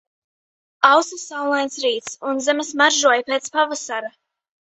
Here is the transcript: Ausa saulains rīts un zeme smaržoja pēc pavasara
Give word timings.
Ausa 0.89 1.19
saulains 1.23 1.77
rīts 1.83 2.17
un 2.31 2.41
zeme 2.47 2.67
smaržoja 2.71 3.27
pēc 3.29 3.53
pavasara 3.59 4.13